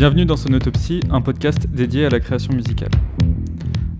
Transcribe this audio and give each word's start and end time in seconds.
Bienvenue 0.00 0.24
dans 0.24 0.38
Son 0.38 0.54
Autopsie, 0.54 1.00
un 1.10 1.20
podcast 1.20 1.68
dédié 1.70 2.06
à 2.06 2.08
la 2.08 2.20
création 2.20 2.54
musicale. 2.54 2.88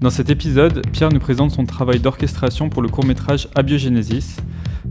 Dans 0.01 0.08
cet 0.08 0.30
épisode, 0.30 0.80
Pierre 0.92 1.12
nous 1.12 1.21
présente 1.21 1.51
son 1.51 1.67
travail 1.67 2.01
d'orchestration 2.01 2.71
pour 2.71 2.80
le 2.80 2.88
court-métrage 2.88 3.49
Abiogenesis, 3.54 4.38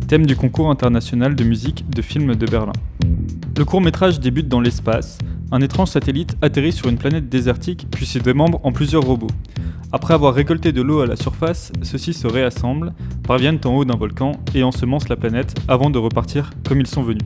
thème 0.08 0.28
du 0.28 0.36
concours 0.36 0.70
international 0.70 1.34
de 1.34 1.44
musique 1.44 1.90
de 1.90 2.04
films 2.04 2.36
de 2.36 2.46
Berlin. 2.46 2.74
Le 3.58 3.66
court-métrage 3.66 4.20
débute 4.20 4.48
dans 4.50 4.62
l'espace. 4.62 5.18
Un 5.52 5.62
étrange 5.62 5.88
satellite 5.88 6.38
atterrit 6.44 6.74
sur 6.74 6.90
une 6.90 7.00
planète 7.00 7.28
désertique 7.28 7.88
puis 7.90 8.06
se 8.06 8.20
démembre 8.20 8.62
en 8.64 8.72
plusieurs 8.72 9.02
robots. 9.02 9.32
Après 9.92 10.14
avoir 10.14 10.36
récolté 10.36 10.72
de 10.72 10.84
l'eau 10.84 11.00
à 11.00 11.08
la 11.08 11.16
surface, 11.16 11.72
ceux-ci 11.82 12.14
se 12.14 12.28
réassemblent, 12.28 12.94
parviennent 13.24 13.60
en 13.66 13.76
haut 13.76 13.84
d'un 13.84 13.98
volcan 13.98 14.34
et 14.54 14.62
ensemencent 14.62 15.10
la 15.10 15.16
planète 15.16 15.56
avant 15.68 15.90
de 15.90 15.98
repartir 15.98 16.52
comme 16.68 16.80
ils 16.80 16.86
sont 16.86 17.02
venus. 17.02 17.26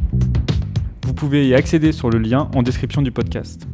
Vous 1.13 1.27
pouvez 1.27 1.47
y 1.47 1.53
accéder 1.53 1.91
sur 1.91 2.09
le 2.09 2.17
lien 2.17 2.49
en 2.55 2.63
description 2.63 3.03
du 3.03 3.11
podcast. 3.11 3.67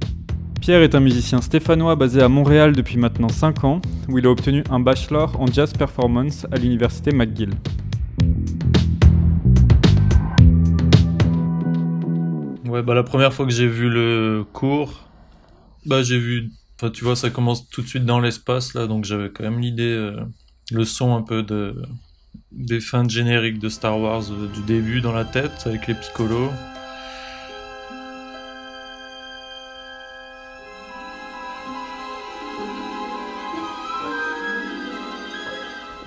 Pierre 0.59 0.81
est 0.81 0.93
un 0.93 0.99
musicien 0.99 1.39
stéphanois 1.39 1.95
basé 1.95 2.21
à 2.21 2.27
Montréal 2.27 2.73
depuis 2.73 2.97
maintenant 2.97 3.29
5 3.29 3.63
ans, 3.63 3.81
où 4.09 4.17
il 4.17 4.25
a 4.27 4.29
obtenu 4.29 4.61
un 4.69 4.81
bachelor 4.81 5.39
en 5.39 5.47
jazz 5.47 5.71
performance 5.71 6.45
à 6.51 6.57
l'université 6.57 7.13
McGill. 7.13 7.51
Ouais, 12.65 12.83
bah 12.83 12.93
la 12.93 13.03
première 13.03 13.33
fois 13.33 13.45
que 13.45 13.53
j'ai 13.53 13.67
vu 13.67 13.89
le 13.89 14.43
cours, 14.51 15.09
bah 15.85 16.03
j'ai 16.03 16.19
vu, 16.19 16.51
enfin 16.75 16.91
tu 16.91 17.05
vois, 17.05 17.15
ça 17.15 17.29
commence 17.29 17.69
tout 17.69 17.81
de 17.81 17.87
suite 17.87 18.03
dans 18.03 18.19
l'espace 18.19 18.73
là, 18.73 18.85
donc 18.85 19.05
j'avais 19.05 19.29
quand 19.29 19.45
même 19.45 19.61
l'idée, 19.61 19.83
euh, 19.83 20.19
le 20.73 20.83
son 20.83 21.15
un 21.15 21.21
peu 21.21 21.41
de 21.41 21.81
des 22.51 22.81
fins 22.81 23.05
de 23.05 23.09
générique 23.09 23.59
de 23.59 23.69
Star 23.69 23.97
Wars 23.97 24.23
euh, 24.29 24.47
du 24.53 24.61
début 24.63 24.99
dans 24.99 25.13
la 25.13 25.23
tête 25.23 25.63
avec 25.65 25.87
les 25.87 25.93
piccolos. 25.93 26.51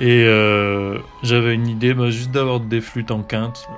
Et 0.02 0.24
euh, 0.24 0.98
j'avais 1.22 1.54
une 1.54 1.68
idée, 1.68 1.94
bah, 1.94 2.10
juste 2.10 2.32
d'avoir 2.32 2.58
des 2.58 2.80
flûtes 2.80 3.12
en 3.12 3.22
quinte. 3.22 3.68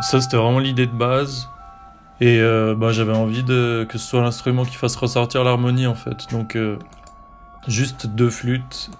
Ça, 0.00 0.20
c'était 0.20 0.36
vraiment 0.36 0.58
l'idée 0.58 0.88
de 0.88 0.90
base. 0.90 1.48
Et 2.20 2.40
euh, 2.40 2.74
bah, 2.74 2.90
j'avais 2.90 3.12
envie 3.12 3.44
de, 3.44 3.86
que 3.88 3.98
ce 3.98 4.08
soit 4.08 4.20
l'instrument 4.20 4.64
qui 4.64 4.74
fasse 4.74 4.96
ressortir 4.96 5.44
l'harmonie, 5.44 5.86
en 5.86 5.94
fait. 5.94 6.28
Donc, 6.32 6.56
euh, 6.56 6.76
juste 7.68 8.08
deux 8.08 8.30
flûtes. 8.30 8.90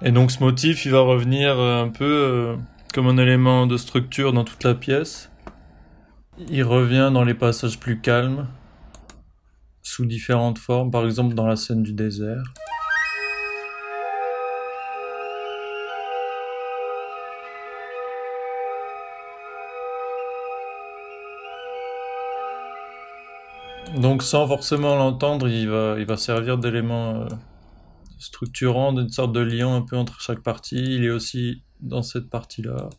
Et 0.00 0.12
donc, 0.12 0.30
ce 0.30 0.38
motif, 0.38 0.84
il 0.84 0.92
va 0.92 1.00
revenir 1.00 1.58
euh, 1.58 1.82
un 1.82 1.88
peu 1.88 2.04
euh, 2.04 2.56
comme 2.94 3.08
un 3.08 3.18
élément 3.18 3.66
de 3.66 3.76
structure 3.76 4.32
dans 4.32 4.44
toute 4.44 4.62
la 4.62 4.74
pièce. 4.74 5.28
Il 6.48 6.62
revient 6.62 7.10
dans 7.12 7.24
les 7.24 7.34
passages 7.34 7.80
plus 7.80 8.00
calmes, 8.00 8.46
sous 9.82 10.06
différentes 10.06 10.58
formes, 10.58 10.92
par 10.92 11.04
exemple 11.04 11.34
dans 11.34 11.48
la 11.48 11.56
scène 11.56 11.82
du 11.82 11.92
désert. 11.92 12.44
Donc 23.96 24.22
sans 24.22 24.46
forcément 24.46 24.94
l'entendre, 24.94 25.48
il 25.48 25.68
va, 25.68 25.96
il 25.98 26.06
va 26.06 26.16
servir 26.16 26.56
d'élément 26.56 27.16
euh, 27.16 27.26
structurant, 28.18 28.92
d'une 28.92 29.10
sorte 29.10 29.32
de 29.32 29.40
lien 29.40 29.74
un 29.74 29.82
peu 29.82 29.96
entre 29.96 30.20
chaque 30.20 30.42
partie. 30.42 30.96
Il 30.96 31.04
est 31.04 31.10
aussi 31.10 31.62
dans 31.80 32.02
cette 32.02 32.28
partie-là. 32.30 32.90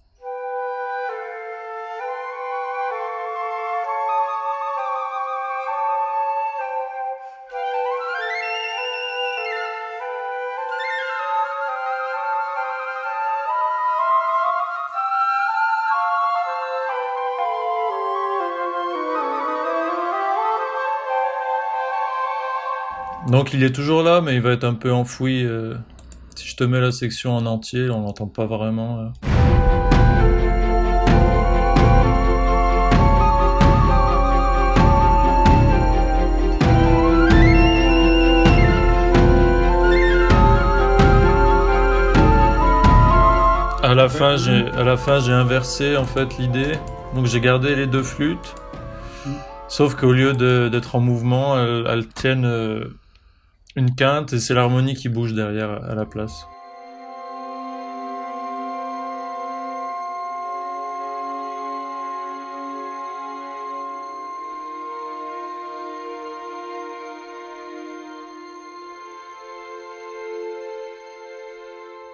Donc 23.30 23.54
il 23.54 23.64
est 23.64 23.72
toujours 23.72 24.02
là, 24.02 24.22
mais 24.22 24.36
il 24.36 24.42
va 24.42 24.52
être 24.52 24.64
un 24.64 24.74
peu 24.74 24.92
enfoui. 24.92 25.46
euh, 25.46 25.76
Si 26.36 26.48
je 26.48 26.56
te 26.56 26.64
mets 26.64 26.80
la 26.82 26.92
section 26.92 27.36
en 27.36 27.46
entier, 27.46 27.90
on 27.90 28.02
l'entend 28.02 28.28
pas 28.28 28.46
vraiment. 28.48 29.12
À 43.82 43.94
la 43.96 44.10
fin, 44.10 44.38
j'ai 44.38 44.68
à 44.78 44.84
la 44.84 44.98
fin 44.98 45.20
j'ai 45.20 45.32
inversé 45.32 45.98
en 45.98 46.06
fait 46.06 46.38
l'idée. 46.38 46.74
Donc 47.16 47.26
j'ai 47.26 47.40
gardé 47.42 47.76
les 47.76 47.88
deux 47.88 48.04
flûtes. 48.04 48.56
Sauf 49.68 49.96
qu'au 49.96 50.12
lieu 50.14 50.34
d'être 50.70 50.96
en 50.96 51.00
mouvement, 51.00 51.58
elles, 51.60 51.86
elles 51.88 52.08
tiennent 52.08 52.46
euh, 52.46 52.86
une 53.80 53.96
quinte 53.96 54.34
et 54.34 54.40
c'est 54.40 54.54
l'harmonie 54.54 54.94
qui 54.94 55.08
bouge 55.10 55.34
derrière 55.34 55.84
à 55.84 55.96
la 55.96 56.06
place. 56.06 56.48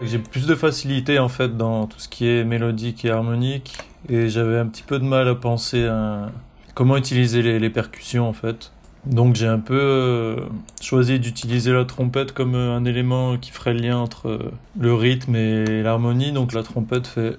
J'ai 0.01 0.19
plus 0.19 0.45
de 0.45 0.53
facilité 0.53 1.17
en 1.17 1.29
fait 1.29 1.57
dans 1.57 1.87
tout 1.87 1.99
ce 1.99 2.07
qui 2.07 2.27
est 2.27 2.43
mélodique 2.43 3.05
et 3.05 3.09
harmonique 3.09 3.75
et 4.07 4.29
j'avais 4.29 4.59
un 4.59 4.67
petit 4.67 4.83
peu 4.83 4.99
de 4.99 5.03
mal 5.03 5.27
à 5.27 5.33
penser 5.33 5.85
à 5.87 6.31
comment 6.75 6.95
utiliser 6.95 7.41
les, 7.41 7.59
les 7.59 7.69
percussions 7.71 8.29
en 8.29 8.33
fait. 8.33 8.71
Donc 9.05 9.35
j'ai 9.35 9.45
un 9.45 9.59
peu 9.59 9.79
euh, 9.79 10.39
choisi 10.81 11.19
d'utiliser 11.19 11.71
la 11.71 11.85
trompette 11.85 12.31
comme 12.31 12.55
euh, 12.55 12.75
un 12.75 12.85
élément 12.85 13.37
qui 13.37 13.51
ferait 13.51 13.73
le 13.73 13.81
lien 13.81 13.97
entre 13.97 14.27
euh, 14.29 14.51
le 14.79 14.93
rythme 14.95 15.35
et 15.35 15.83
l'harmonie. 15.83 16.31
Donc 16.31 16.53
la 16.53 16.63
trompette 16.63 17.05
fait 17.05 17.37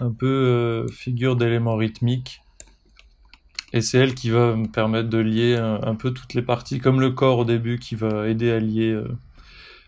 un 0.00 0.10
peu 0.10 0.86
figure 0.90 1.36
d'élément 1.36 1.76
rythmique. 1.76 2.40
Et 3.74 3.82
c'est 3.82 3.98
elle 3.98 4.14
qui 4.14 4.30
va 4.30 4.54
me 4.54 4.66
permettre 4.66 5.10
de 5.10 5.18
lier 5.18 5.56
un, 5.56 5.94
peu 5.94 6.12
toutes 6.12 6.32
les 6.32 6.40
parties, 6.40 6.78
comme 6.78 7.00
le 7.00 7.10
corps 7.10 7.38
au 7.38 7.44
début 7.44 7.78
qui 7.78 7.96
va 7.96 8.28
aider 8.28 8.50
à 8.50 8.60
lier 8.60 8.98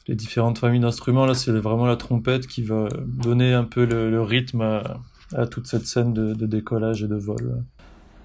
les 0.08 0.16
différentes 0.16 0.58
familles 0.58 0.80
d'instruments. 0.80 1.26
Là 1.26 1.34
c'est 1.34 1.52
vraiment 1.52 1.86
la 1.86 1.96
trompette 1.96 2.48
qui 2.48 2.62
va 2.62 2.88
donner 3.06 3.54
un 3.54 3.64
peu 3.64 3.86
le, 3.86 4.20
rythme 4.20 4.82
à, 5.34 5.46
toute 5.46 5.68
cette 5.68 5.86
scène 5.86 6.12
de 6.12 6.46
décollage 6.46 7.04
et 7.04 7.08
de 7.08 7.16
vol. 7.16 7.62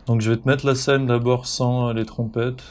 Donc 0.08 0.22
je 0.22 0.30
vais 0.30 0.38
te 0.38 0.48
mettre 0.48 0.68
la 0.68 0.76
scène 0.76 1.08
d'abord 1.08 1.48
sans 1.48 1.90
euh, 1.90 1.94
les 1.94 2.06
trompettes. 2.06 2.64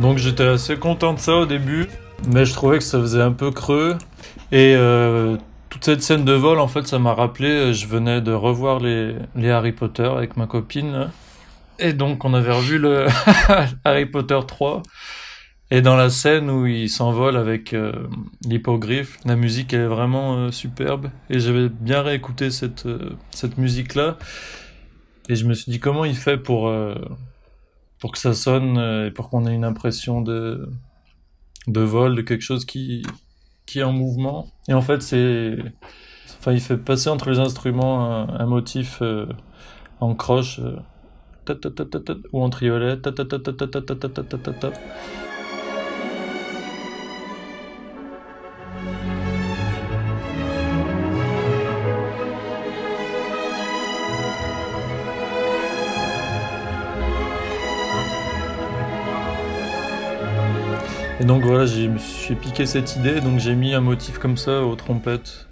Donc 0.00 0.18
j'étais 0.18 0.42
assez 0.42 0.76
content 0.76 1.14
de 1.14 1.20
ça 1.20 1.36
au 1.36 1.46
début, 1.46 1.86
mais 2.26 2.44
je 2.44 2.52
trouvais 2.52 2.78
que 2.78 2.84
ça 2.84 2.98
faisait 2.98 3.22
un 3.22 3.30
peu 3.30 3.52
creux. 3.52 3.96
Et 4.50 4.74
euh, 4.76 5.36
toute 5.70 5.84
cette 5.84 6.02
scène 6.02 6.24
de 6.24 6.32
vol, 6.32 6.58
en 6.58 6.66
fait, 6.66 6.88
ça 6.88 6.98
m'a 6.98 7.14
rappelé, 7.14 7.48
euh, 7.48 7.72
je 7.72 7.86
venais 7.86 8.20
de 8.20 8.32
revoir 8.32 8.80
les, 8.80 9.14
les 9.36 9.50
Harry 9.50 9.70
Potter 9.70 10.02
avec 10.02 10.36
ma 10.36 10.46
copine. 10.46 11.08
Et 11.82 11.92
donc 11.92 12.24
on 12.24 12.32
avait 12.32 12.52
revu 12.52 12.78
le 12.78 13.08
Harry 13.84 14.06
Potter 14.06 14.38
3. 14.46 14.82
Et 15.72 15.82
dans 15.82 15.96
la 15.96 16.10
scène 16.10 16.48
où 16.48 16.64
il 16.64 16.88
s'envole 16.88 17.36
avec 17.36 17.72
euh, 17.72 18.06
l'hippogriffe, 18.44 19.18
la 19.24 19.34
musique 19.34 19.72
est 19.72 19.86
vraiment 19.86 20.36
euh, 20.36 20.50
superbe. 20.52 21.10
Et 21.28 21.40
j'avais 21.40 21.68
bien 21.68 22.02
réécouté 22.02 22.52
cette, 22.52 22.86
euh, 22.86 23.16
cette 23.32 23.58
musique-là. 23.58 24.16
Et 25.28 25.34
je 25.34 25.44
me 25.44 25.54
suis 25.54 25.72
dit 25.72 25.80
comment 25.80 26.04
il 26.04 26.14
fait 26.14 26.36
pour, 26.36 26.68
euh, 26.68 26.94
pour 27.98 28.12
que 28.12 28.18
ça 28.18 28.32
sonne 28.32 28.78
et 29.06 29.10
pour 29.10 29.28
qu'on 29.28 29.44
ait 29.46 29.54
une 29.54 29.64
impression 29.64 30.20
de, 30.20 30.68
de 31.66 31.80
vol, 31.80 32.14
de 32.14 32.22
quelque 32.22 32.42
chose 32.42 32.64
qui, 32.64 33.02
qui 33.66 33.80
est 33.80 33.84
en 33.84 33.92
mouvement. 33.92 34.52
Et 34.68 34.74
en 34.74 34.82
fait 34.82 35.02
c'est... 35.02 35.56
Enfin 36.38 36.52
il 36.52 36.60
fait 36.60 36.76
passer 36.76 37.08
entre 37.08 37.30
les 37.30 37.38
instruments 37.40 38.28
un, 38.28 38.46
motif 38.46 39.00
en 40.00 40.14
croche 40.14 40.60
ou 42.32 42.42
en 42.42 42.50
triolet. 42.50 42.98
Et 61.20 61.24
donc 61.24 61.44
voilà, 61.44 61.66
je 61.66 61.88
suis 61.98 62.34
piqué 62.34 62.66
cette 62.66 62.96
idée, 62.96 63.20
donc 63.20 63.38
j'ai 63.38 63.54
mis 63.54 63.74
un 63.74 63.80
motif 63.80 64.18
comme 64.18 64.36
ça 64.36 64.62
aux 64.62 64.74
trompettes. 64.74 65.51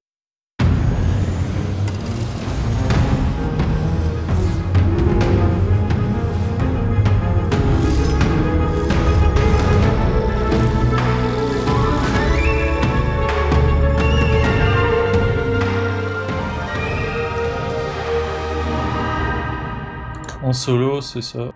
En 20.51 20.53
solo, 20.53 21.01
c'est 21.01 21.23
ça. 21.23 21.53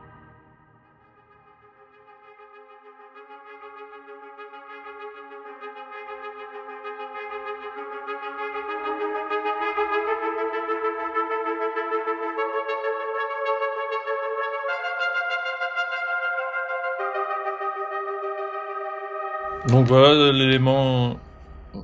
Donc 19.67 19.89
voilà 19.89 20.31
l'élément 20.31 21.17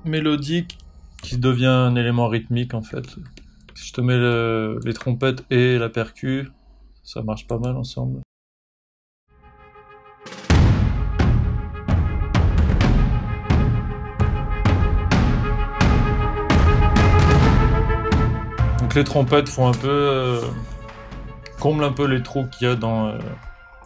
mélodique 0.04 0.78
qui 1.24 1.38
devient 1.38 1.66
un 1.66 1.96
élément 1.96 2.28
rythmique 2.28 2.72
en 2.74 2.82
fait. 2.82 3.04
Si 3.74 3.88
je 3.88 3.92
te 3.94 4.00
mets 4.00 4.16
le- 4.16 4.78
les 4.84 4.92
trompettes 4.92 5.44
et 5.50 5.76
la 5.76 5.88
percu, 5.88 6.48
ça 7.10 7.22
marche 7.22 7.46
pas 7.48 7.58
mal 7.58 7.76
ensemble. 7.76 8.20
Donc 18.78 18.94
les 18.94 19.04
trompettes 19.04 19.48
font 19.48 19.68
un 19.68 19.72
peu 19.72 19.88
euh, 19.88 20.40
comblent 21.58 21.84
un 21.84 21.92
peu 21.92 22.06
les 22.06 22.22
trous 22.22 22.46
qu'il 22.46 22.66
y 22.68 22.70
a 22.70 22.76
dans 22.76 23.08
euh, 23.08 23.18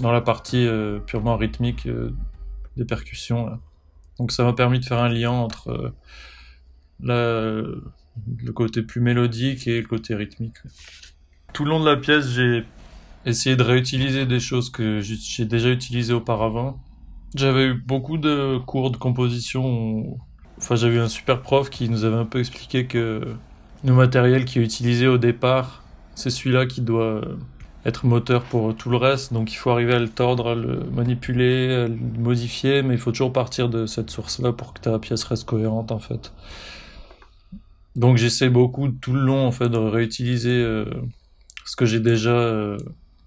dans 0.01 0.13
la 0.13 0.21
partie 0.21 0.67
euh, 0.67 0.99
purement 0.99 1.37
rythmique 1.37 1.89
des 2.77 2.85
percussions. 2.85 3.59
Donc 4.19 4.33
ça 4.33 4.45
m'a 4.45 4.53
permis 4.53 4.81
de 4.81 4.85
faire 4.85 4.99
un 4.99 5.09
lien 5.09 5.31
entre 5.31 5.95
la- 7.01 7.53
le 8.37 8.53
côté 8.53 8.83
plus 8.83 9.01
mélodique 9.01 9.67
et 9.67 9.81
le 9.81 9.87
côté 9.89 10.15
rythmique. 10.15 10.57
Tout 11.53 11.65
le 11.65 11.71
long 11.71 11.81
de 11.81 11.89
la 11.89 11.97
pièce, 11.97 12.29
j'ai 12.29 12.65
essayé 13.27 13.57
de 13.57 13.63
réutiliser 13.63 14.27
des 14.27 14.41
choses 14.41 14.71
que 14.71 15.01
j'ai 15.01 15.45
déjà 15.45 15.71
utilisées 15.71 16.13
auparavant. 16.13 16.79
J'avais 17.35 17.67
eu 17.67 17.75
beaucoup 17.75 18.19
de 18.19 18.59
cours 18.59 18.91
de 18.91 18.97
composition. 18.97 20.19
Enfin, 20.59 20.77
j'avais 20.77 20.97
eu 20.97 21.01
un 21.01 21.09
super 21.09 21.43
prof 21.43 21.71
qui 21.71 21.89
nous 21.89 22.05
avait 22.05 22.17
un 22.17 22.27
peu 22.27 22.39
expliqué 22.39 22.87
que 22.87 23.23
le 23.85 23.93
matériel 23.93 24.45
qui 24.45 24.59
est 24.59 24.63
utilisé 24.63 25.09
au 25.09 25.19
départ, 25.19 25.83
c'est 26.15 26.31
celui-là 26.31 26.67
qui 26.67 26.81
doit 26.81 27.23
être 27.85 28.07
moteur 28.07 28.45
pour 28.45 28.75
tout 28.75 28.89
le 28.89 28.97
reste. 28.97 29.33
Donc 29.33 29.53
il 29.53 29.57
faut 29.57 29.71
arriver 29.71 29.95
à 29.95 29.99
le 29.99 30.09
tordre, 30.09 30.51
à 30.51 30.55
le 30.55 30.85
manipuler, 30.95 31.75
à 31.75 31.89
le 31.89 31.97
modifier, 32.19 32.83
mais 32.83 32.95
il 32.95 33.01
faut 33.01 33.11
toujours 33.11 33.33
partir 33.33 33.69
de 33.69 33.87
cette 33.87 34.11
source-là 34.11 34.53
pour 34.53 34.73
que 34.73 34.81
ta 34.81 34.99
pièce 34.99 35.25
reste 35.25 35.45
cohérente 35.45 35.93
en 35.93 35.99
fait. 35.99 36.33
Donc 37.97 38.17
j'essaie 38.17 38.49
beaucoup 38.49 38.89
tout 38.89 39.13
le 39.13 39.21
long 39.21 39.47
en 39.47 39.53
fait 39.53 39.69
de 39.69 39.77
réutiliser 39.77 40.63
euh, 40.63 40.87
ce 41.65 41.77
que 41.77 41.87
j'ai 41.87 42.01
déjà 42.01 42.31
euh, 42.31 42.77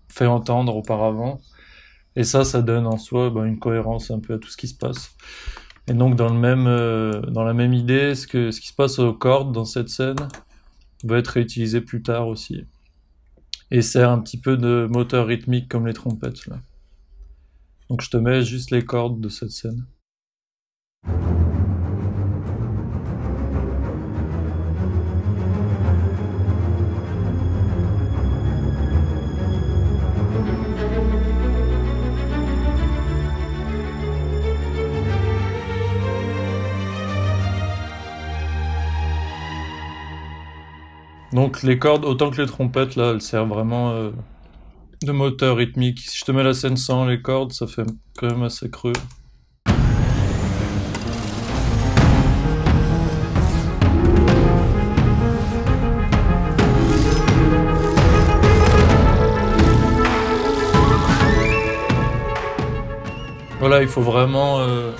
fait 0.09 0.25
entendre 0.25 0.75
auparavant. 0.75 1.39
Et 2.15 2.23
ça, 2.23 2.43
ça 2.43 2.61
donne 2.61 2.87
en 2.87 2.97
soi 2.97 3.29
ben, 3.29 3.45
une 3.45 3.59
cohérence 3.59 4.11
un 4.11 4.19
peu 4.19 4.35
à 4.35 4.37
tout 4.39 4.49
ce 4.49 4.57
qui 4.57 4.67
se 4.67 4.75
passe. 4.75 5.15
Et 5.87 5.93
donc 5.93 6.15
dans 6.15 6.29
le 6.29 6.39
même, 6.39 6.67
euh, 6.67 7.21
dans 7.21 7.43
la 7.43 7.53
même 7.53 7.73
idée, 7.73 8.15
ce 8.15 8.27
que 8.27 8.51
ce 8.51 8.59
qui 8.59 8.67
se 8.67 8.73
passe 8.73 8.99
aux 8.99 9.13
cordes 9.13 9.53
dans 9.53 9.65
cette 9.65 9.89
scène 9.89 10.27
va 11.03 11.17
être 11.17 11.27
réutilisé 11.27 11.79
plus 11.81 12.01
tard 12.01 12.27
aussi 12.27 12.65
et 13.71 13.81
sert 13.81 14.09
un 14.09 14.19
petit 14.19 14.39
peu 14.39 14.57
de 14.57 14.87
moteur 14.89 15.27
rythmique 15.27 15.69
comme 15.69 15.87
les 15.87 15.93
trompettes. 15.93 16.49
Donc 17.89 18.01
je 18.01 18.09
te 18.09 18.17
mets 18.17 18.43
juste 18.43 18.71
les 18.71 18.83
cordes 18.83 19.21
de 19.21 19.29
cette 19.29 19.51
scène. 19.51 19.85
Donc 41.37 41.61
les 41.61 41.77
cordes, 41.77 42.03
autant 42.03 42.31
que 42.31 42.41
les 42.41 42.47
trompettes, 42.47 42.95
là, 42.95 43.11
elles 43.11 43.21
servent 43.21 43.49
vraiment 43.49 43.91
euh, 43.91 44.09
de 45.03 45.11
moteur 45.11 45.57
rythmique. 45.57 45.99
Si 45.99 46.17
je 46.17 46.25
te 46.25 46.31
mets 46.31 46.41
la 46.41 46.55
scène 46.55 46.77
sans 46.77 47.05
les 47.05 47.21
cordes, 47.21 47.53
ça 47.53 47.67
fait 47.67 47.83
quand 48.17 48.25
même 48.25 48.41
assez 48.41 48.71
creux. 48.71 48.93
Voilà, 63.59 63.83
il 63.83 63.87
faut 63.87 64.01
vraiment... 64.01 64.61
euh, 64.61 64.91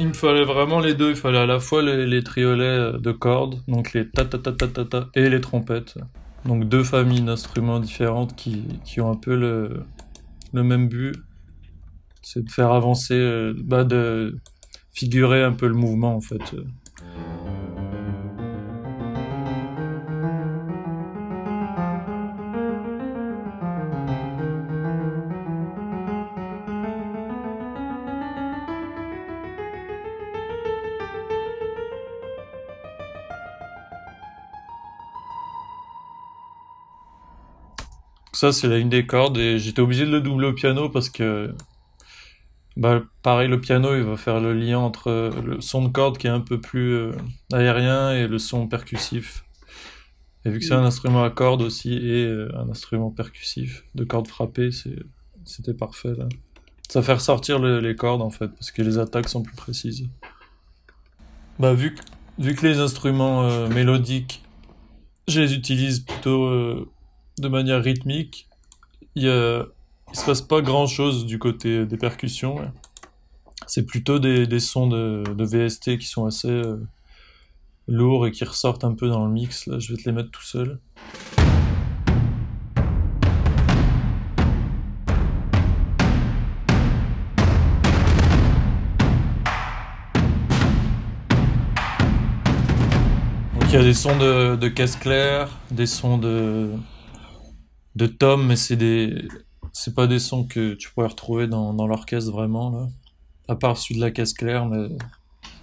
Il 0.00 0.08
me 0.08 0.12
fallait 0.14 0.44
vraiment 0.44 0.80
les 0.80 0.94
deux. 0.94 1.10
Il 1.10 1.16
fallait 1.16 1.40
à 1.40 1.46
la 1.46 1.60
fois 1.60 1.82
les, 1.82 2.24
triolets 2.24 2.64
euh, 2.64 2.98
de 2.98 3.12
cordes, 3.12 3.60
donc 3.68 3.92
les 3.92 4.08
ta 4.08 4.24
ta 4.24 4.38
ta 4.38 4.52
ta 4.52 4.84
ta 4.86 5.08
et 5.14 5.28
les 5.28 5.42
trompettes. 5.42 5.98
Donc 6.46 6.70
deux 6.70 6.82
familles 6.82 7.20
d'instruments 7.20 7.80
différentes 7.80 8.34
qui, 8.34 8.98
ont 8.98 9.10
un 9.10 9.16
peu 9.16 9.36
le, 9.36 9.84
le 10.54 10.62
même 10.62 10.88
but. 10.88 11.14
C'est 12.22 12.42
de 12.46 12.50
faire 12.50 12.72
avancer, 12.72 13.12
euh, 13.12 13.52
bah 13.58 13.84
de 13.84 14.38
figurer 14.90 15.44
un 15.44 15.52
peu 15.52 15.68
le 15.68 15.74
mouvement 15.74 16.16
en 16.16 16.22
fait. 16.22 16.54
Ça, 38.40 38.52
c'est 38.52 38.68
la 38.68 38.78
ligne 38.78 38.88
des 38.88 39.04
cordes 39.04 39.36
et 39.36 39.58
j'étais 39.58 39.82
obligé 39.82 40.06
de 40.06 40.10
le 40.10 40.22
doubler 40.22 40.46
au 40.46 40.54
piano 40.54 40.88
parce 40.88 41.10
que, 41.10 41.52
bah, 42.74 43.02
pareil, 43.20 43.48
le 43.50 43.60
piano, 43.60 43.94
il 43.94 44.02
va 44.02 44.16
faire 44.16 44.40
le 44.40 44.54
lien 44.54 44.78
entre 44.78 45.30
le 45.44 45.60
son 45.60 45.84
de 45.84 45.90
corde 45.90 46.16
qui 46.16 46.26
est 46.26 46.30
un 46.30 46.40
peu 46.40 46.58
plus 46.58 46.94
euh, 46.94 47.12
aérien 47.52 48.12
et 48.12 48.26
le 48.26 48.38
son 48.38 48.66
percussif. 48.66 49.44
Et 50.46 50.50
vu 50.50 50.58
que 50.58 50.64
c'est 50.64 50.72
un 50.72 50.84
instrument 50.84 51.22
à 51.22 51.28
cordes 51.28 51.60
aussi 51.60 51.92
et 51.92 52.24
euh, 52.24 52.50
un 52.56 52.70
instrument 52.70 53.10
percussif 53.10 53.84
de 53.94 54.04
cordes 54.04 54.26
frappées, 54.28 54.70
c'était 55.44 55.74
parfait 55.74 56.14
là. 56.16 56.26
Ça 56.88 57.02
fait 57.02 57.12
ressortir 57.12 57.58
le- 57.58 57.80
les 57.80 57.94
cordes 57.94 58.22
en 58.22 58.30
fait 58.30 58.48
parce 58.48 58.70
que 58.70 58.80
les 58.80 58.96
attaques 58.96 59.28
sont 59.28 59.42
plus 59.42 59.54
précises. 59.54 60.08
Bah, 61.58 61.74
vu 61.74 61.94
que, 61.94 62.00
vu 62.38 62.54
que 62.54 62.66
les 62.66 62.78
instruments 62.78 63.42
euh, 63.42 63.68
mélodiques, 63.68 64.42
je 65.28 65.42
les 65.42 65.52
utilise 65.52 66.00
plutôt 66.00 66.44
euh, 66.46 66.88
de 67.40 67.48
manière 67.48 67.82
rythmique. 67.82 68.48
Il 69.14 69.26
il 70.12 70.18
se 70.18 70.24
passe 70.24 70.42
pas 70.42 70.60
grand 70.60 70.88
chose 70.88 71.24
du 71.24 71.38
côté 71.38 71.86
des 71.86 71.96
percussions. 71.96 72.72
C'est 73.68 73.86
plutôt 73.86 74.18
des, 74.18 74.58
sons 74.58 74.88
de, 74.88 75.22
de 75.22 75.44
VST 75.44 75.98
qui 75.98 76.06
sont 76.06 76.26
assez 76.26 76.48
euh, 76.48 76.84
lourds 77.86 78.26
et 78.26 78.32
qui 78.32 78.42
ressortent 78.42 78.82
un 78.82 78.94
peu 78.94 79.08
dans 79.08 79.24
le 79.24 79.30
mix. 79.30 79.66
Là, 79.66 79.78
je 79.78 79.92
vais 79.92 80.02
te 80.02 80.08
les 80.08 80.12
mettre 80.12 80.32
tout 80.32 80.42
seul. 80.42 80.80
Donc 93.54 93.68
il 93.68 93.74
y 93.74 93.76
a 93.76 93.82
des 93.82 93.94
sons 93.94 94.18
de, 94.18 94.56
de 94.56 94.68
caisse 94.68 94.96
claire, 94.96 95.56
des 95.70 95.86
sons 95.86 96.18
de, 96.18 96.70
de 98.06 98.36
mais 98.36 98.56
c'est 98.56 98.76
des, 98.76 99.28
c'est 99.72 99.94
pas 99.94 100.06
des 100.06 100.18
sons 100.18 100.44
que 100.44 100.74
tu 100.74 100.90
pourrais 100.90 101.08
retrouver 101.08 101.46
dans, 101.46 101.74
dans 101.74 101.86
l'orchestre 101.86 102.30
vraiment 102.30 102.70
là. 102.70 102.88
À 103.48 103.56
part 103.56 103.76
celui 103.76 103.96
de 103.96 104.00
la 104.00 104.10
caisse 104.10 104.32
claire, 104.32 104.66
mais 104.66 104.88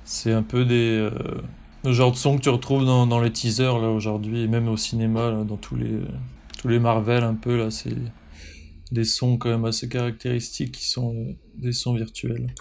c'est 0.04 0.34
un 0.34 0.44
peu 0.44 0.66
des 0.66 0.98
euh, 0.98 1.42
le 1.84 1.94
genre 1.94 2.12
de 2.12 2.18
sons 2.18 2.38
que 2.38 2.42
tu 2.42 2.50
retrouves 2.50 2.86
dans, 2.86 3.08
dans 3.08 3.22
les 3.22 3.32
teasers 3.32 3.80
là 3.80 3.90
aujourd'hui 3.90 4.42
et 4.42 4.48
même 4.48 4.68
au 4.68 4.78
cinéma 4.78 5.32
là, 5.32 5.44
dans 5.44 5.58
tous 5.58 5.76
les 5.76 6.02
tous 6.60 6.68
les 6.68 6.80
Marvel 6.80 7.24
un 7.24 7.36
peu 7.36 7.58
là, 7.58 7.72
c'est 7.72 7.96
des 8.92 9.04
sons 9.04 9.38
quand 9.38 9.50
même 9.50 9.66
assez 9.66 9.88
caractéristiques 9.88 10.74
qui 10.74 10.88
sont 10.88 11.14
euh, 11.16 11.34
des 11.56 11.72
sons 11.72 11.94
virtuels 11.94 12.54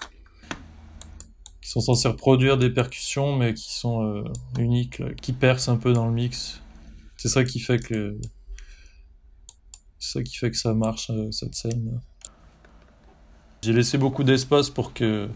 qui 1.67 1.73
sont 1.73 1.81
censés 1.81 2.07
reproduire 2.07 2.59
des 2.59 2.71
percussions 2.71 3.35
mais 3.35 3.53
qui 3.53 3.75
sont 3.75 4.05
euh, 4.05 4.23
uniques, 4.57 5.03
qui 5.17 5.33
percent 5.33 5.69
un 5.69 5.77
peu 5.77 5.93
dans 5.93 6.07
le 6.07 6.13
mix. 6.13 6.63
C'est 7.17 7.29
ça 7.29 7.43
qui 7.43 7.59
fait 7.59 7.81
que 7.81 8.17
c'est 10.07 10.19
ça 10.19 10.23
qui 10.23 10.37
fait 10.37 10.51
que 10.51 10.57
ça 10.57 10.73
marche 10.73 11.11
euh, 11.11 11.31
cette 11.33 11.55
scène. 11.55 12.01
J'ai 13.63 13.73
laissé 13.73 13.99
beaucoup 13.99 14.23
d'espace 14.23 14.71
pour 14.71 14.95
que 14.95 15.29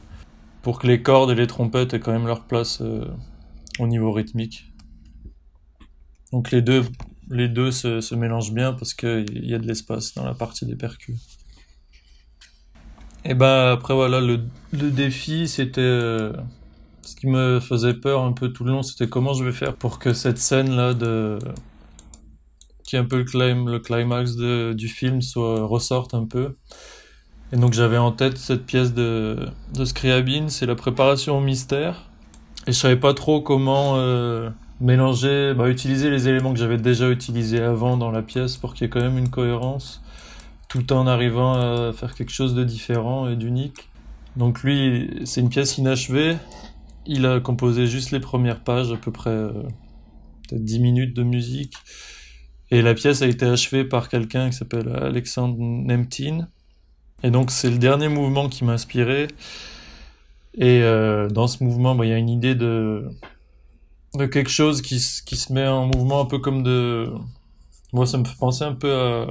pour 0.62 0.78
que 0.78 0.86
les 0.86 1.02
cordes 1.02 1.30
et 1.30 1.34
les 1.34 1.46
trompettes 1.46 1.94
aient 1.94 2.00
quand 2.00 2.12
même 2.12 2.26
leur 2.26 2.44
place 2.44 2.80
euh, 2.80 3.06
au 3.78 3.86
niveau 3.86 4.12
rythmique. 4.12 4.72
Donc 6.32 6.52
les 6.52 6.62
deux 6.62 6.84
les 7.30 7.48
deux 7.48 7.70
se, 7.72 8.14
mélangent 8.14 8.52
bien 8.52 8.72
parce 8.72 8.94
qu'il 8.94 9.44
y 9.44 9.54
a 9.54 9.58
de 9.58 9.66
l'espace 9.66 10.14
dans 10.14 10.24
la 10.24 10.34
partie 10.34 10.66
des 10.66 10.76
percus. 10.76 11.16
Et 13.24 13.34
ben 13.34 13.72
après 13.72 13.94
voilà 13.94 14.20
le, 14.20 14.38
défi 14.72 15.48
c'était 15.48 15.80
euh, 15.80 16.32
ce 17.02 17.16
qui 17.16 17.26
me 17.26 17.58
faisait 17.58 17.94
peur 17.94 18.22
un 18.22 18.32
peu 18.32 18.50
tout 18.50 18.64
le 18.64 18.70
long 18.70 18.82
c'était 18.82 19.08
comment 19.08 19.34
je 19.34 19.44
vais 19.44 19.52
faire 19.52 19.74
pour 19.74 19.98
que 19.98 20.12
cette 20.12 20.38
scène 20.38 20.70
là 20.76 20.94
de 20.94 21.38
qui 22.90 22.97
est 22.97 22.99
un 22.99 23.04
peu 23.04 23.18
le, 23.18 23.25
clim, 23.25 23.68
le 23.68 23.78
climax 23.78 24.35
du 24.35 24.88
film 24.88 25.23
soit 25.23 25.64
ressorte 25.64 26.12
un 26.12 26.25
peu. 26.25 26.56
Et 27.52 27.56
donc 27.56 27.73
j'avais 27.73 27.99
en 27.99 28.11
tête 28.11 28.37
cette 28.37 28.66
pièce 28.66 28.92
de, 28.92 29.47
de 29.73 29.85
c'est 30.49 30.66
la 30.66 30.75
préparation 30.75 31.38
au 31.38 31.40
mystère. 31.40 32.11
Et 32.66 32.73
je 32.73 32.76
savais 32.76 32.97
pas 32.97 33.14
trop 33.14 33.42
comment 33.42 33.92
euh, 33.94 34.50
mélanger, 34.80 35.54
bah, 35.56 35.68
utiliser 35.68 36.11
les 36.11 36.26
éléments 36.26 36.52
que 36.52 36.59
j'avais 36.59 36.78
déjà 36.78 37.09
utilisés 37.09 37.62
avant 37.62 37.97
dans 37.97 38.11
la 38.11 38.23
pièce 38.23 38.56
pour 38.56 38.75
qu'il 38.75 38.82
y 38.82 38.87
ait 38.87 38.90
quand 38.90 39.00
même 39.00 39.18
une 39.18 39.30
cohérence, 39.30 40.02
tout 40.68 40.92
en 40.92 41.06
arrivant 41.06 41.54
à 41.54 41.92
faire 41.92 42.16
quelque 42.16 42.32
chose 42.32 42.56
de 42.56 42.64
différent 42.64 43.28
et 43.28 43.37
d'unique. 43.37 43.88
Donc 44.35 44.64
lui, 44.64 45.20
c'est 45.26 45.40
une 45.40 45.49
pièce 45.49 45.78
inachevée. 45.78 46.37
Il 47.06 47.25
a 47.25 47.38
composé 47.38 47.87
juste 47.87 48.11
les 48.11 48.20
premières 48.20 48.64
pages, 48.64 48.90
à 48.90 48.97
peu 48.97 49.12
près 49.12 49.30
euh, 49.30 49.52
peut-être 50.49 50.64
10 50.64 50.80
minutes 50.80 51.14
de 51.14 51.23
musique. 51.23 51.75
Et 52.70 52.82
la 52.82 52.94
pièce 52.94 53.22
a 53.22 53.26
été 53.26 53.46
achevée 53.46 53.84
par 53.84 54.08
quelqu'un 54.08 54.50
qui 54.50 54.56
s'appelle 54.56 54.88
Alexandre 54.88 55.56
Nemtin. 55.58 56.48
Et 57.22 57.30
donc 57.30 57.50
c'est 57.50 57.70
le 57.70 57.78
dernier 57.78 58.08
mouvement 58.08 58.48
qui 58.48 58.64
m'a 58.64 58.72
inspiré. 58.72 59.28
Et 60.54 60.82
euh, 60.82 61.28
dans 61.28 61.46
ce 61.46 61.62
mouvement, 61.62 61.94
bah, 61.94 62.06
il 62.06 62.10
y 62.10 62.12
a 62.12 62.18
une 62.18 62.28
idée 62.28 62.54
de, 62.54 63.04
de 64.14 64.26
quelque 64.26 64.50
chose 64.50 64.82
qui, 64.82 65.04
qui 65.26 65.36
se 65.36 65.52
met 65.52 65.66
en 65.66 65.86
mouvement 65.86 66.20
un 66.20 66.26
peu 66.26 66.38
comme 66.38 66.62
de... 66.62 67.08
Moi, 67.92 68.06
ça 68.06 68.18
me 68.18 68.24
fait 68.24 68.38
penser 68.38 68.64
un 68.64 68.74
peu 68.74 68.92
à, 68.92 69.26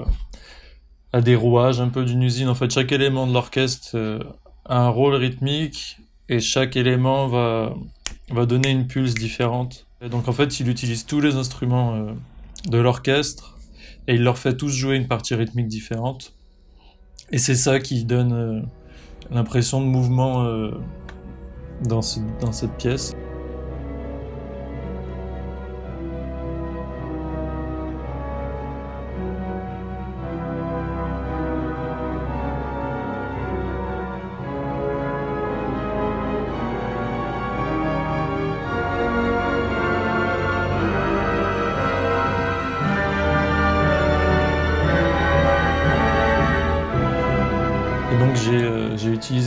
à 1.14 1.22
des 1.22 1.36
rouages, 1.36 1.80
un 1.80 1.90
peu 1.90 2.04
d'une 2.04 2.24
usine. 2.24 2.50
En 2.50 2.56
fait, 2.56 2.72
chaque 2.72 2.92
élément 2.92 3.26
de 3.26 3.34
l'orchestre 3.34 3.92
euh, 3.96 4.20
a 4.66 4.80
un 4.80 4.90
rôle 4.90 5.16
rythmique 5.16 5.98
et 6.28 6.40
chaque 6.40 6.76
élément 6.76 7.28
va, 7.28 7.74
va 8.30 8.46
donner 8.46 8.70
une 8.70 8.88
pulse 8.88 9.14
différente. 9.14 9.88
Et 10.02 10.10
donc 10.10 10.28
en 10.28 10.34
fait, 10.34 10.60
il 10.60 10.70
utilise 10.70 11.06
tous 11.06 11.22
les 11.22 11.36
instruments 11.36 11.96
euh, 11.96 12.12
de 12.68 12.78
l'orchestre 12.78 13.58
et 14.08 14.16
il 14.16 14.24
leur 14.24 14.38
fait 14.38 14.56
tous 14.58 14.70
jouer 14.70 14.96
une 14.96 15.08
partie 15.08 15.36
rythmique 15.36 15.68
différente. 15.68 16.36
Et 17.32 17.38
c'est 17.38 17.56
ça 17.56 17.80
qui 17.80 18.06
donne 18.06 18.34
euh, 18.34 18.62
l'impression 19.32 19.82
de 19.82 19.86
mouvement 19.86 20.44
euh, 20.46 20.72
dans, 21.84 22.02
ce- 22.02 22.20
dans 22.42 22.52
cette 22.52 22.76
pièce. 22.78 23.14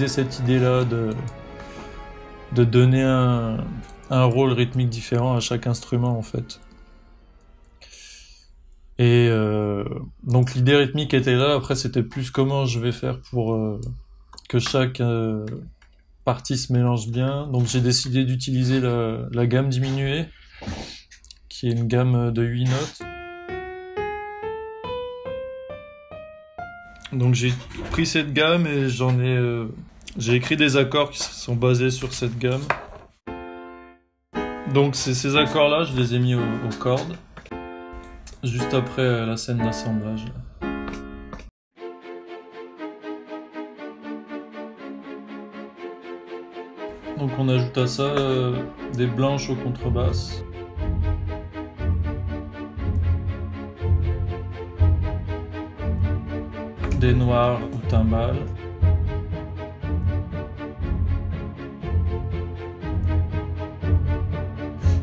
Cette 0.08 0.38
idée-là 0.40 0.84
de, 0.84 1.14
de 2.54 2.64
donner 2.64 3.02
un, 3.02 3.64
rôle 4.10 4.52
rythmique 4.52 4.90
différent 4.90 5.36
à 5.36 5.40
chaque 5.40 5.66
instrument 5.66 6.18
en 6.18 6.22
fait. 6.22 6.60
Et 8.98 9.28
euh, 9.30 9.84
donc 10.22 10.54
l'idée 10.54 10.76
rythmique 10.76 11.14
était 11.14 11.34
là, 11.34 11.54
après 11.54 11.76
c'était 11.76 12.02
plus 12.02 12.30
comment 12.30 12.66
je 12.66 12.78
vais 12.78 12.92
faire 12.92 13.20
pour 13.30 13.54
euh, 13.54 13.80
que 14.50 14.58
chaque 14.58 15.00
euh, 15.00 15.46
partie 16.24 16.58
se 16.58 16.72
mélange 16.72 17.08
bien. 17.08 17.46
Donc 17.46 17.66
j'ai 17.66 17.80
décidé 17.80 18.24
d'utiliser 18.24 18.80
la, 18.80 19.20
la 19.32 19.46
gamme 19.46 19.70
diminuée, 19.70 20.26
qui 21.48 21.68
est 21.68 21.72
une 21.72 21.88
gamme 21.88 22.32
de 22.32 22.42
8 22.42 22.64
notes. 22.64 23.02
Donc 27.12 27.34
j'ai 27.34 27.52
pris 27.90 28.04
cette 28.04 28.34
gamme 28.34 28.66
et 28.66 28.88
j'en 28.90 29.18
ai, 29.20 29.66
j'ai 30.16 30.34
écrit 30.34 30.56
des 30.56 30.76
accords 30.76 31.10
qui 31.10 31.18
sont 31.18 31.54
basés 31.54 31.90
sur 31.90 32.12
cette 32.12 32.38
gamme. 32.38 32.62
Donc 34.72 34.94
ces 34.94 35.36
accords-là, 35.36 35.84
je 35.84 35.96
les 35.96 36.14
ai 36.14 36.18
mis 36.18 36.34
aux, 36.34 36.40
cordes, 36.78 37.16
juste 38.42 38.72
après 38.74 39.02
euh, 39.02 39.26
la 39.26 39.36
scène 39.36 39.58
d'assemblage. 39.58 40.24
Donc 47.18 47.30
on 47.38 47.48
ajoute 47.48 47.78
à 47.78 47.86
ça 47.86 48.02
euh, 48.02 48.56
des 48.94 49.06
blanches 49.06 49.50
aux 49.50 49.56
contrebasses. 49.56 50.42
des 57.02 57.14
noirs 57.14 57.58
au 57.74 57.88
timbal. 57.88 58.36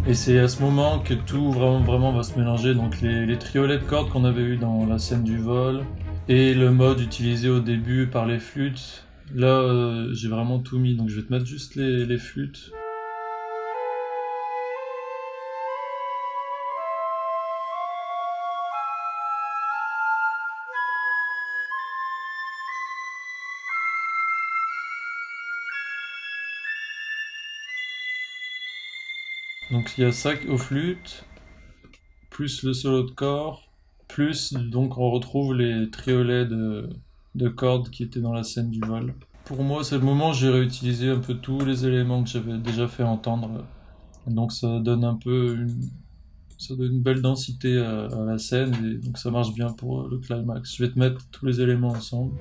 Et 0.09 0.15
c'est 0.15 0.39
à 0.39 0.47
ce 0.47 0.63
moment 0.63 0.97
que 0.97 1.13
tout 1.13 1.51
vraiment, 1.51 1.81
vraiment 1.81 2.11
va 2.11 2.23
se 2.23 2.35
mélanger. 2.35 2.73
Donc 2.73 2.99
les, 2.99 3.27
les 3.27 3.37
triolets 3.37 3.77
de 3.77 3.83
cordes 3.83 4.09
qu'on 4.09 4.25
avait 4.25 4.41
eu 4.41 4.57
dans 4.57 4.87
la 4.87 4.97
scène 4.97 5.23
du 5.23 5.37
vol 5.37 5.85
et 6.27 6.55
le 6.55 6.71
mode 6.71 6.99
utilisé 6.99 7.47
au 7.47 7.59
début 7.59 8.07
par 8.07 8.25
les 8.25 8.39
flûtes. 8.39 9.05
Là, 9.35 9.59
euh, 9.59 10.11
j'ai 10.15 10.27
vraiment 10.27 10.57
tout 10.57 10.79
mis. 10.79 10.95
Donc 10.95 11.09
je 11.09 11.17
vais 11.17 11.27
te 11.27 11.31
mettre 11.31 11.45
juste 11.45 11.75
les, 11.75 12.07
les 12.07 12.17
flûtes. 12.17 12.71
Donc 29.71 29.93
il 29.97 30.01
y 30.01 30.05
a 30.05 30.11
ça 30.11 30.31
aux 30.47 30.57
flûtes, 30.57 31.25
plus 32.29 32.63
le 32.63 32.73
solo 32.73 33.03
de 33.03 33.11
corps, 33.11 33.69
plus 34.07 34.53
donc 34.53 34.97
on 34.97 35.11
retrouve 35.11 35.53
les 35.53 35.89
triolets 35.91 36.45
de, 36.45 36.89
de 37.35 37.49
cordes 37.49 37.89
qui 37.89 38.03
étaient 38.03 38.19
dans 38.19 38.33
la 38.33 38.43
scène 38.43 38.71
du 38.71 38.79
vol. 38.79 39.13
Pour 39.45 39.63
moi, 39.63 39.83
c'est 39.83 39.97
le 39.97 40.03
moment 40.03 40.29
où 40.29 40.33
j'ai 40.33 40.49
réutilisé 40.49 41.09
un 41.09 41.19
peu 41.19 41.35
tous 41.35 41.63
les 41.65 41.85
éléments 41.85 42.23
que 42.23 42.29
j'avais 42.29 42.57
déjà 42.57 42.87
fait 42.87 43.03
entendre. 43.03 43.65
Donc 44.27 44.51
ça 44.51 44.79
donne 44.79 45.03
un 45.03 45.15
peu 45.15 45.55
une, 45.55 45.81
ça 46.57 46.75
donne 46.75 46.93
une 46.93 47.01
belle 47.01 47.21
densité 47.21 47.77
à 47.77 48.07
la 48.25 48.37
scène 48.37 48.73
et 48.83 49.05
donc 49.05 49.17
ça 49.17 49.31
marche 49.31 49.53
bien 49.53 49.71
pour 49.71 50.07
le 50.07 50.17
climax. 50.17 50.75
Je 50.75 50.83
vais 50.83 50.91
te 50.91 50.99
mettre 50.99 51.21
tous 51.31 51.45
les 51.45 51.61
éléments 51.61 51.89
ensemble. 51.89 52.33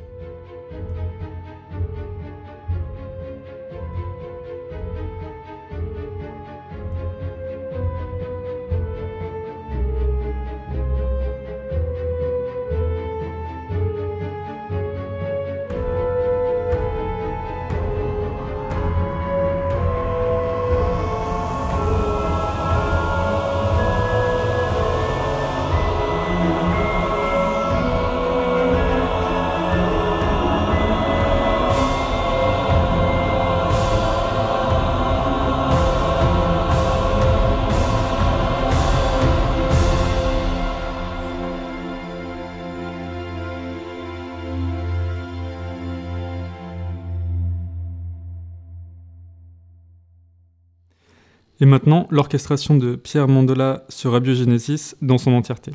Et 51.60 51.66
maintenant, 51.66 52.06
l'orchestration 52.10 52.76
de 52.76 52.94
Pierre 52.94 53.28
Mandola 53.28 53.84
sur 53.88 54.14
Abiogenesis 54.14 54.94
dans 55.02 55.18
son 55.18 55.32
entièreté. 55.32 55.72